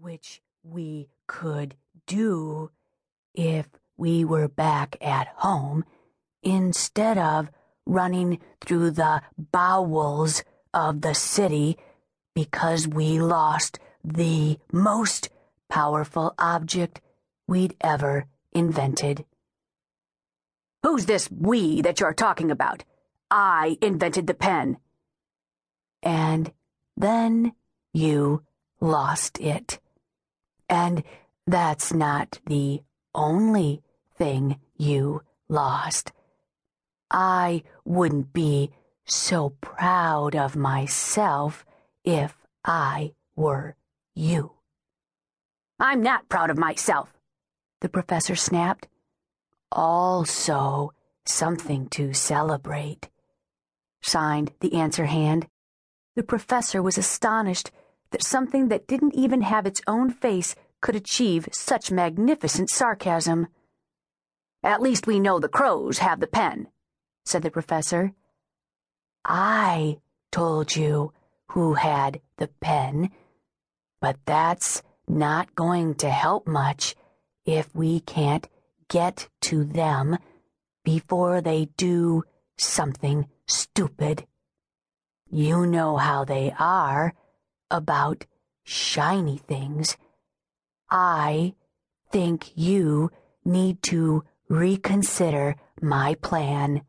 which 0.00 0.40
we 0.62 1.08
could 1.26 1.74
do 2.06 2.70
if 3.34 3.68
we 3.96 4.24
were 4.24 4.48
back 4.48 4.96
at 5.00 5.28
home 5.36 5.84
instead 6.42 7.18
of 7.18 7.50
running 7.86 8.38
through 8.60 8.90
the 8.90 9.22
bowels 9.36 10.44
of 10.72 11.00
the 11.00 11.14
city 11.14 11.76
because 12.34 12.86
we 12.86 13.20
lost 13.20 13.78
the 14.04 14.58
most 14.72 15.30
powerful 15.68 16.34
object 16.38 17.00
we'd 17.46 17.74
ever 17.80 18.26
invented. 18.52 19.24
Who's 20.82 21.06
this 21.06 21.30
we 21.30 21.82
that 21.82 22.00
you're 22.00 22.14
talking 22.14 22.50
about? 22.50 22.84
I 23.30 23.76
invented 23.82 24.26
the 24.26 24.34
pen. 24.34 24.78
And 26.02 26.52
then 26.96 27.52
you 27.92 28.44
lost 28.80 29.40
it. 29.40 29.80
And 30.68 31.02
that's 31.46 31.92
not 31.92 32.40
the 32.46 32.82
only 33.14 33.82
thing 34.16 34.60
you 34.76 35.22
lost. 35.48 36.12
I 37.10 37.62
wouldn't 37.84 38.32
be 38.32 38.70
so 39.06 39.50
proud 39.60 40.36
of 40.36 40.56
myself 40.56 41.64
if 42.04 42.36
I 42.64 43.12
were 43.34 43.76
you. 44.14 44.52
I'm 45.80 46.02
not 46.02 46.28
proud 46.28 46.50
of 46.50 46.58
myself, 46.58 47.14
the 47.80 47.88
professor 47.88 48.34
snapped. 48.34 48.88
Also, 49.70 50.92
something 51.24 51.88
to 51.90 52.12
celebrate. 52.12 53.08
Signed 54.02 54.52
the 54.60 54.74
answer 54.74 55.06
hand. 55.06 55.46
The 56.16 56.22
professor 56.22 56.82
was 56.82 56.98
astonished 56.98 57.70
that 58.10 58.24
something 58.24 58.68
that 58.68 58.86
didn't 58.86 59.14
even 59.14 59.42
have 59.42 59.66
its 59.66 59.80
own 59.86 60.10
face 60.10 60.56
could 60.80 60.96
achieve 60.96 61.48
such 61.52 61.90
magnificent 61.90 62.70
sarcasm. 62.70 63.48
At 64.62 64.82
least 64.82 65.06
we 65.06 65.20
know 65.20 65.38
the 65.38 65.48
crows 65.48 65.98
have 65.98 66.20
the 66.20 66.26
pen, 66.26 66.68
said 67.24 67.42
the 67.42 67.50
professor. 67.50 68.12
I 69.24 69.98
told 70.30 70.76
you 70.76 71.12
who 71.50 71.74
had 71.74 72.20
the 72.36 72.48
pen, 72.60 73.10
but 74.00 74.16
that's 74.24 74.82
not 75.06 75.54
going 75.54 75.94
to 75.96 76.10
help 76.10 76.46
much 76.46 76.94
if 77.44 77.74
we 77.74 78.00
can't 78.00 78.48
get 78.88 79.28
to 79.40 79.64
them 79.64 80.18
before 80.84 81.40
they 81.40 81.66
do 81.76 82.24
something 82.56 83.26
stupid. 83.46 84.26
You 85.30 85.66
know 85.66 85.96
how 85.96 86.24
they 86.24 86.54
are 86.58 87.14
about 87.70 88.24
shiny 88.64 89.38
things. 89.38 89.96
I 90.90 91.54
think 92.10 92.52
you 92.54 93.10
need 93.44 93.82
to 93.84 94.24
reconsider 94.48 95.56
my 95.80 96.14
plan. 96.14 96.82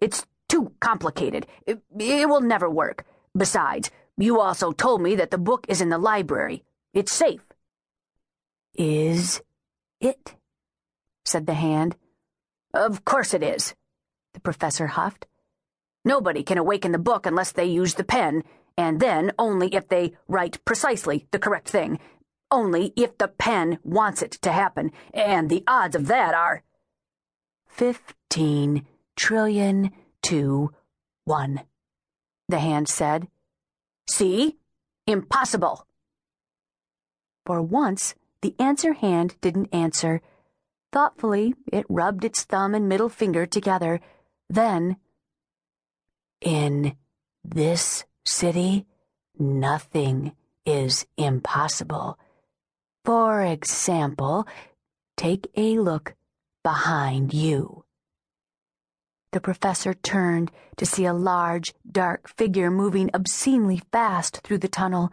It's 0.00 0.26
too 0.48 0.72
complicated. 0.80 1.46
It, 1.66 1.82
it, 1.98 2.28
will 2.28 2.40
never 2.40 2.70
work. 2.70 3.04
Besides, 3.36 3.90
you 4.16 4.40
also 4.40 4.72
told 4.72 5.02
me 5.02 5.16
that 5.16 5.30
the 5.30 5.38
book 5.38 5.66
is 5.68 5.80
in 5.80 5.88
the 5.88 5.98
library. 5.98 6.64
It's 6.94 7.12
safe. 7.12 7.42
Is 8.74 9.42
it? 10.00 10.34
said 11.24 11.46
the 11.46 11.54
hand. 11.54 11.96
Of 12.72 13.04
course 13.04 13.34
it 13.34 13.42
is, 13.42 13.74
the 14.34 14.40
professor 14.40 14.86
huffed. 14.86 15.26
Nobody 16.04 16.42
can 16.42 16.58
awaken 16.58 16.92
the 16.92 16.98
book 16.98 17.26
unless 17.26 17.52
they 17.52 17.64
use 17.64 17.94
the 17.94 18.04
pen, 18.04 18.44
and 18.76 19.00
then 19.00 19.32
only 19.38 19.74
if 19.74 19.88
they 19.88 20.12
write 20.28 20.64
precisely 20.64 21.26
the 21.32 21.38
correct 21.38 21.68
thing. 21.68 21.98
Only 22.50 22.92
if 22.96 23.18
the 23.18 23.28
pen 23.28 23.78
wants 23.82 24.22
it 24.22 24.32
to 24.42 24.52
happen, 24.52 24.92
and 25.12 25.50
the 25.50 25.64
odds 25.66 25.96
of 25.96 26.06
that 26.06 26.34
are. 26.34 26.62
Fifteen 27.66 28.86
trillion 29.16 29.90
to 30.22 30.72
one, 31.24 31.62
the 32.48 32.58
hand 32.58 32.88
said. 32.88 33.28
See? 34.08 34.58
Impossible. 35.06 35.86
For 37.44 37.62
once, 37.62 38.14
the 38.42 38.54
answer 38.58 38.92
hand 38.92 39.36
didn't 39.40 39.72
answer. 39.72 40.20
Thoughtfully, 40.92 41.54
it 41.72 41.86
rubbed 41.88 42.24
its 42.24 42.44
thumb 42.44 42.74
and 42.74 42.88
middle 42.88 43.08
finger 43.08 43.46
together. 43.46 44.00
Then, 44.48 44.96
in 46.40 46.96
this 47.44 48.04
city, 48.24 48.86
nothing 49.38 50.32
is 50.64 51.06
impossible. 51.16 52.18
For 53.06 53.40
example, 53.40 54.48
take 55.16 55.46
a 55.54 55.78
look 55.78 56.16
behind 56.64 57.32
you. 57.32 57.84
The 59.30 59.40
professor 59.40 59.94
turned 59.94 60.50
to 60.76 60.84
see 60.84 61.04
a 61.04 61.12
large, 61.12 61.72
dark 61.88 62.28
figure 62.28 62.68
moving 62.68 63.08
obscenely 63.14 63.80
fast 63.92 64.40
through 64.42 64.58
the 64.58 64.66
tunnel. 64.66 65.12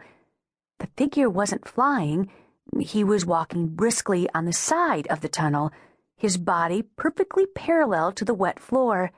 The 0.80 0.88
figure 0.96 1.30
wasn't 1.30 1.68
flying, 1.68 2.32
he 2.80 3.04
was 3.04 3.24
walking 3.24 3.68
briskly 3.68 4.28
on 4.34 4.44
the 4.44 4.52
side 4.52 5.06
of 5.06 5.20
the 5.20 5.28
tunnel, 5.28 5.70
his 6.16 6.36
body 6.36 6.82
perfectly 6.96 7.46
parallel 7.46 8.10
to 8.14 8.24
the 8.24 8.34
wet 8.34 8.58
floor. 8.58 9.12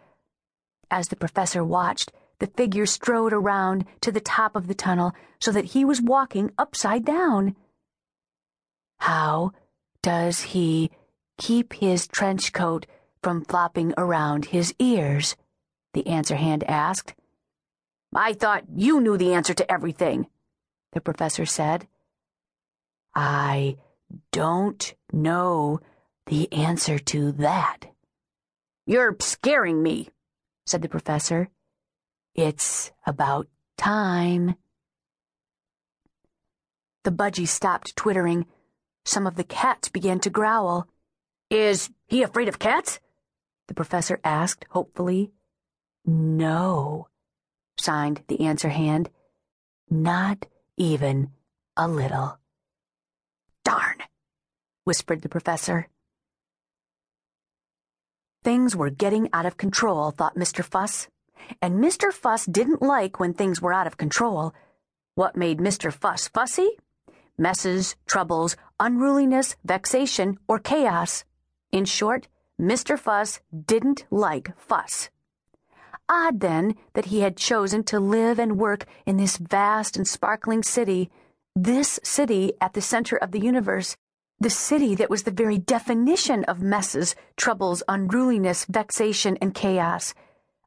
As 0.91 1.09
the 1.09 1.16
professor 1.16 1.65
watched, 1.65 2.12
the 2.41 2.47
figure 2.48 2.84
strode 2.84 3.32
around 3.32 3.86
to 4.03 4.12
the 4.12 4.20
top 4.20 4.54
of 4.54 4.66
the 4.66 4.75
tunnel 4.75 5.15
so 5.41 5.50
that 5.50 5.72
he 5.72 5.82
was 5.82 6.03
walking 6.03 6.50
upside 6.59 7.06
down. 7.06 7.56
How 8.99 9.53
does 10.03 10.41
he 10.41 10.91
keep 11.39 11.75
his 11.75 12.07
trench 12.07 12.53
coat 12.53 12.87
from 13.23 13.45
flopping 13.45 13.93
around 13.97 14.47
his 14.47 14.75
ears? 14.79 15.37
The 15.95 16.07
answer 16.07 16.37
hand 16.37 16.65
asked. 16.65 17.15
I 18.15 18.33
thought 18.33 18.65
you 18.75 19.01
knew 19.01 19.17
the 19.17 19.34
answer 19.34 19.55
to 19.55 19.71
everything, 19.71 20.27
the 20.93 21.01
professor 21.01 21.45
said. 21.45 21.87
I 23.15 23.77
don't 24.33 24.95
know 25.13 25.81
the 26.27 26.53
answer 26.53 26.99
to 26.99 27.33
that. 27.33 27.87
You're 28.87 29.17
scaring 29.21 29.83
me, 29.83 30.11
said 30.65 30.83
the 30.83 30.89
professor. 30.89 31.49
It's 32.34 32.93
about 33.07 33.49
time. 33.77 34.57
The 37.05 37.11
budgie 37.11 37.49
stopped 37.49 37.97
twittering. 37.97 38.47
Some 39.06 39.28
of 39.28 39.37
the 39.37 39.44
cats 39.44 39.89
began 39.89 40.19
to 40.21 40.31
growl. 40.31 40.89
Is 41.49 41.91
he 42.09 42.25
afraid 42.25 42.49
of 42.49 42.59
cats? 42.59 42.99
The 43.69 43.75
professor 43.75 44.19
asked 44.25 44.67
hopefully. 44.71 45.31
No, 46.05 47.06
signed 47.78 48.22
the 48.27 48.41
answer 48.41 48.69
hand. 48.69 49.09
Not 49.89 50.47
even 50.77 51.31
a 51.77 51.87
little. 51.87 52.41
Darn, 53.65 54.03
whispered 54.83 55.22
the 55.22 55.28
professor. 55.28 55.87
Things 58.43 58.75
were 58.75 58.91
getting 58.91 59.28
out 59.33 59.47
of 59.47 59.56
control, 59.56 60.11
thought 60.11 60.34
Mr. 60.34 60.65
Fuss. 60.65 61.06
And 61.62 61.77
Mr. 61.83 62.12
Fuss 62.12 62.45
didn't 62.45 62.83
like 62.83 63.21
when 63.21 63.34
things 63.34 63.62
were 63.62 63.72
out 63.72 63.87
of 63.87 63.97
control. 63.97 64.53
What 65.15 65.37
made 65.37 65.59
Mr. 65.59 65.93
Fuss 65.93 66.27
fussy? 66.27 66.71
Messes, 67.38 67.97
troubles, 68.06 68.56
unruliness, 68.80 69.56
vexation, 69.64 70.38
or 70.48 70.58
chaos. 70.58 71.24
In 71.70 71.84
short, 71.84 72.28
Mr. 72.60 72.98
Fuss 72.98 73.41
didn't 73.66 74.06
like 74.10 74.56
fuss. 74.58 75.10
Odd, 76.08 76.41
then, 76.41 76.76
that 76.94 77.06
he 77.06 77.20
had 77.20 77.36
chosen 77.36 77.82
to 77.84 78.00
live 78.00 78.38
and 78.38 78.58
work 78.58 78.86
in 79.04 79.16
this 79.16 79.36
vast 79.36 79.97
and 79.97 80.06
sparkling 80.06 80.62
city, 80.62 81.10
this 81.54 81.98
city 82.02 82.52
at 82.60 82.74
the 82.74 82.80
center 82.80 83.16
of 83.16 83.33
the 83.33 83.41
universe, 83.41 83.97
the 84.39 84.50
city 84.50 84.94
that 84.94 85.10
was 85.10 85.24
the 85.24 85.30
very 85.30 85.59
definition 85.59 86.44
of 86.44 86.62
messes, 86.62 87.15
troubles, 87.36 87.82
unruliness, 87.89 88.65
vexation, 88.66 89.36
and 89.41 89.54
chaos. 89.54 90.15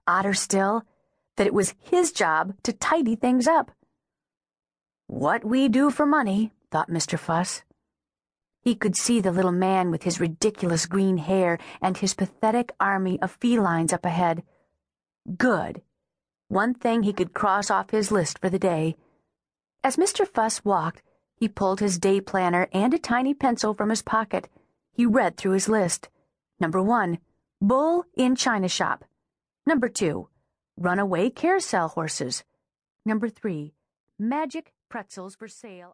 Odder 0.07 0.33
still, 0.33 0.83
that 1.37 1.47
it 1.47 1.53
was 1.53 1.75
his 1.79 2.11
job 2.11 2.53
to 2.63 2.73
tidy 2.73 3.15
things 3.15 3.47
up. 3.47 3.71
What 5.07 5.45
we 5.45 5.69
do 5.69 5.89
for 5.89 6.05
money, 6.05 6.51
thought 6.71 6.89
Mr. 6.89 7.17
Fuss. 7.17 7.63
He 8.61 8.75
could 8.75 8.95
see 8.95 9.21
the 9.21 9.31
little 9.31 9.51
man 9.51 9.89
with 9.89 10.03
his 10.03 10.19
ridiculous 10.19 10.85
green 10.85 11.17
hair 11.17 11.57
and 11.81 11.97
his 11.97 12.13
pathetic 12.13 12.73
army 12.79 13.21
of 13.21 13.31
felines 13.31 13.93
up 13.93 14.05
ahead. 14.05 14.43
Good. 15.37 15.81
One 16.49 16.73
thing 16.73 17.03
he 17.03 17.13
could 17.13 17.33
cross 17.33 17.69
off 17.71 17.91
his 17.91 18.11
list 18.11 18.39
for 18.39 18.49
the 18.49 18.59
day. 18.59 18.95
As 19.83 19.97
Mr. 19.97 20.27
Fuss 20.27 20.65
walked, 20.65 21.01
he 21.35 21.47
pulled 21.47 21.79
his 21.79 21.99
day 21.99 22.19
planner 22.19 22.67
and 22.73 22.93
a 22.93 22.99
tiny 22.99 23.33
pencil 23.33 23.73
from 23.73 23.89
his 23.89 24.01
pocket. 24.01 24.49
He 24.91 25.05
read 25.05 25.37
through 25.37 25.53
his 25.53 25.69
list. 25.69 26.09
Number 26.59 26.83
one, 26.83 27.19
bull 27.61 28.03
in 28.17 28.35
china 28.35 28.67
shop. 28.67 29.05
Number 29.65 29.87
two, 29.87 30.27
runaway 30.75 31.29
carousel 31.29 31.89
horses. 31.89 32.43
Number 33.05 33.29
three, 33.29 33.73
magic 34.17 34.73
pretzels 34.89 35.35
for 35.35 35.47
sale. 35.47 35.87